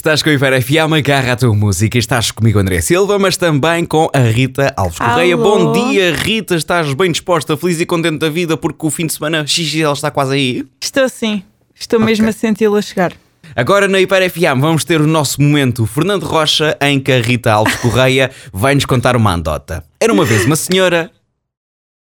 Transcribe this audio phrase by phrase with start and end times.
[0.00, 1.98] Estás com o Iver FM, agarra a tua música.
[1.98, 5.36] Estás comigo, André Silva, mas também com a Rita Alves Correia.
[5.36, 6.54] Bom dia, Rita.
[6.54, 10.10] Estás bem disposta, feliz e contente da vida porque o fim de semana XXL está
[10.10, 10.66] quase aí?
[10.82, 11.42] Estou sim.
[11.78, 13.12] Estou mesmo a senti-la chegar.
[13.54, 17.52] Agora na Hiper FM vamos ter o nosso momento Fernando Rocha em que a Rita
[17.52, 19.84] Alves Correia vai nos contar uma andota.
[20.00, 21.10] Era uma vez uma senhora.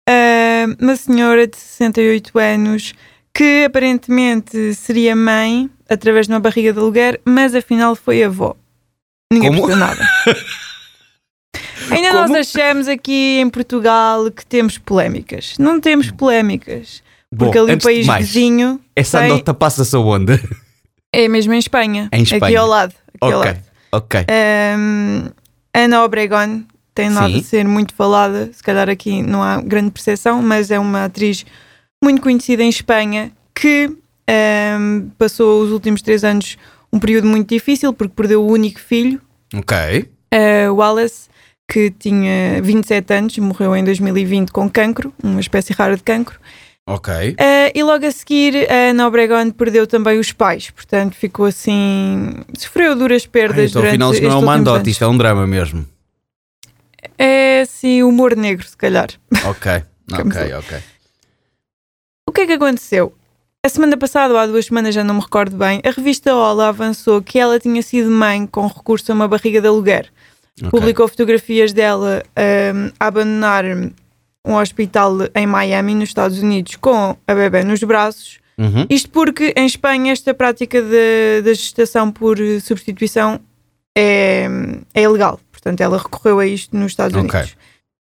[0.08, 2.94] Ah, uma senhora de 68 anos
[3.34, 8.56] que aparentemente seria mãe através de uma barriga de aluguer, mas afinal foi avó.
[9.32, 9.68] Ninguém Como?
[9.68, 10.10] percebeu nada.
[11.92, 12.28] Ainda Como?
[12.28, 15.56] nós achamos aqui em Portugal que temos polémicas.
[15.60, 17.04] Não temos polémicas.
[17.38, 20.40] Porque Bom, ali o país mais, vizinho Essa tem- andota passa-se aonde?
[21.14, 22.10] é mesmo em Espanha.
[22.12, 22.60] Em Aqui Espanha.
[22.60, 22.94] ao lado.
[23.22, 23.60] Aqui ao ok, lado.
[23.92, 24.26] ok.
[24.78, 25.30] Um,
[25.74, 27.40] Ana Obregon tem nada Sim.
[27.40, 31.46] a ser muito falada, se calhar aqui não há grande percepção, mas é uma atriz
[32.02, 33.92] muito conhecida em Espanha que
[34.30, 36.58] um, passou os últimos três anos
[36.92, 39.22] um período muito difícil porque perdeu o único filho,
[39.54, 39.76] Ok.
[40.34, 41.28] uh, Wallace,
[41.70, 46.40] que tinha 27 anos e morreu em 2020 com cancro, uma espécie rara de cancro.
[46.88, 47.12] Ok.
[47.32, 52.32] Uh, e logo a seguir, a Ana Obregon perdeu também os pais, portanto ficou assim.
[52.58, 54.88] sofreu duras Ai, perdas então durante afinal isto não é uma anos.
[54.88, 55.86] isto é um drama mesmo.
[57.18, 59.10] É sim, humor negro, se calhar.
[59.46, 59.72] Ok,
[60.14, 60.78] ok, ok.
[62.30, 63.14] O que é que aconteceu?
[63.66, 66.68] A semana passada, ou há duas semanas, já não me recordo bem, a revista Ola
[66.70, 70.12] avançou que ela tinha sido mãe com recurso a uma barriga de aluguer.
[70.60, 70.70] ok.
[70.70, 73.66] Publicou fotografias dela ahm, a abandonar
[74.46, 78.38] um hospital em Miami, nos Estados Unidos, com a bebê nos braços.
[78.56, 78.86] Uhum.
[78.88, 83.40] Isto porque em Espanha esta prática de- da gestação por substituição
[83.98, 84.48] é,
[84.94, 85.40] é ilegal.
[85.52, 87.32] Portanto, ela recorreu a isto nos Estados Ok.
[87.32, 87.56] Unidos.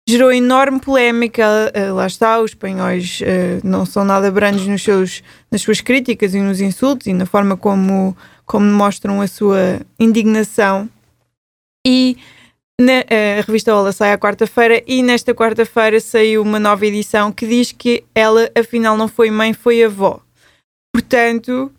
[0.08, 5.22] Gerou enorme polémica, eh, lá está, os espanhóis eh, não são nada brandos nos seus,
[5.50, 10.88] nas suas críticas e nos insultos e na forma como, como mostram a sua indignação.
[11.86, 12.16] E
[12.80, 13.04] na-
[13.38, 17.70] a revista Ola sai à quarta-feira e nesta quarta-feira saiu uma nova edição que diz
[17.70, 20.20] que ela afinal não foi mãe, foi avó.
[20.92, 21.70] Portanto,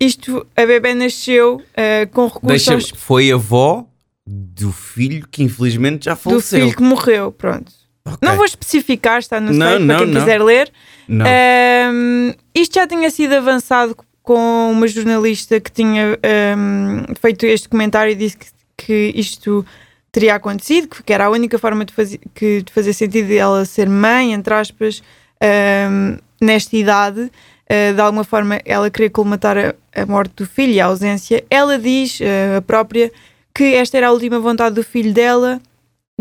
[0.00, 3.84] isto, a bebê nasceu eh, com recurso Deixa foi avó
[4.32, 6.60] do filho que infelizmente já do faleceu.
[6.60, 7.72] filho que morreu, pronto.
[8.04, 8.18] Ok.
[8.22, 10.20] Não vou especificar, está no site para quem não.
[10.20, 10.72] quiser ler.
[11.08, 11.26] Não.
[11.26, 18.12] Ahm, isto já tinha sido avançado com uma jornalista que tinha ahm, feito este comentário
[18.12, 18.46] e disse que,
[18.76, 19.66] que isto
[20.12, 23.88] teria acontecido, que, era a única forma de fazer, que, de fazer sentido ela ser
[23.88, 25.02] mãe, entre aspas,
[25.40, 27.30] ahm, nesta idade.
[27.70, 31.44] Ah, de alguma forma, ela queria colmatar a, a morte do filho e a ausência.
[31.48, 33.12] Ela diz, ah, a própria,
[33.54, 35.60] que esta era a última vontade do filho dela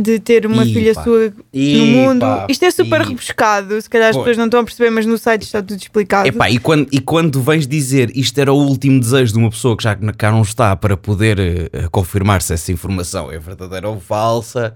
[0.02, 0.74] de ter uma Ipa.
[0.74, 2.26] filha sua no Ipa, mundo.
[2.48, 3.10] Isto é super ipa.
[3.10, 6.28] rebuscado, se calhar as pessoas não estão a perceber, mas no site está tudo explicado.
[6.28, 9.76] Epá, e, quando, e quando vens dizer isto era o último desejo de uma pessoa
[9.76, 14.00] que já cá não está para poder eh, confirmar se essa informação é verdadeira ou
[14.00, 14.74] falsa.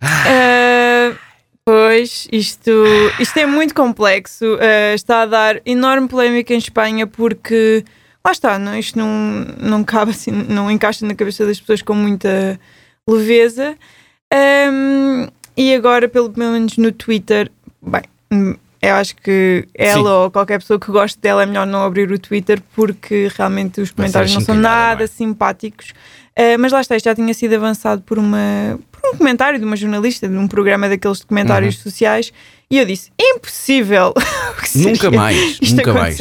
[0.00, 1.12] Ah,
[1.64, 2.70] pois, isto,
[3.20, 4.58] isto é muito complexo.
[4.60, 7.84] Ah, está a dar enorme polémica em Espanha porque
[8.26, 11.94] lá está, não, isto não, não cabe assim, não encaixa na cabeça das pessoas com
[11.94, 12.58] muita
[13.08, 13.76] leveza.
[14.32, 17.50] Ahm, e agora, pelo menos no Twitter,
[17.80, 20.08] bem, hum, eu acho que ela Sim.
[20.08, 23.92] ou qualquer pessoa que goste dela é melhor não abrir o Twitter porque realmente os
[23.92, 25.06] comentários não são nada é?
[25.06, 25.90] simpáticos.
[26.38, 29.64] Uh, mas lá está, isto já tinha sido avançado por, uma, por um comentário de
[29.64, 32.32] uma jornalista de um programa daqueles de comentários sociais
[32.70, 34.12] e eu disse: impossível
[34.74, 34.82] Uhum.
[34.82, 36.16] Nunca mais, isto nunca mais.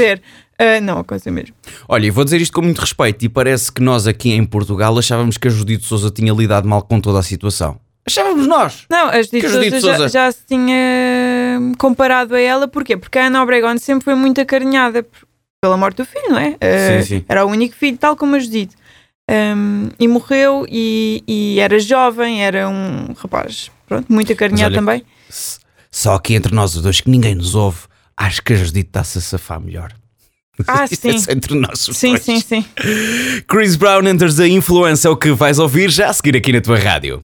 [0.61, 1.53] Uh, não aconteceu mesmo.
[1.87, 5.37] Olha, vou dizer isto com muito respeito, e parece que nós aqui em Portugal achávamos
[5.37, 7.77] que a Judite Souza tinha lidado mal com toda a situação.
[8.07, 8.85] Achávamos nós!
[8.89, 10.09] Não, a Judite Sousa já, Sousa?
[10.09, 12.95] já se tinha comparado a ela, porquê?
[12.95, 15.05] Porque a Ana Obregon sempre foi muito acarinhada
[15.59, 16.49] pela morte do filho, não é?
[16.51, 17.25] Uh, Sim, sim.
[17.27, 18.75] Era o único filho, tal como a Judite.
[19.29, 25.05] Um, e morreu e, e era jovem, era um rapaz, pronto, muito acarinhado olha, também.
[25.89, 27.79] Só aqui entre nós os dois, que ninguém nos ouve,
[28.15, 29.91] acho que a Judite está-se a safar melhor.
[30.67, 31.17] Ah, é sim.
[31.17, 32.23] só entre nós Sim, dois.
[32.23, 32.65] sim, sim.
[33.47, 36.61] Chris Brown Enters the Influence é o que vais ouvir já a seguir aqui na
[36.61, 37.13] tua rádio.